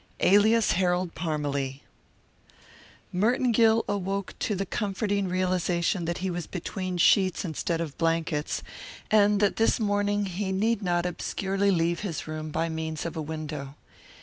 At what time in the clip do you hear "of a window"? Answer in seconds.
13.05-13.75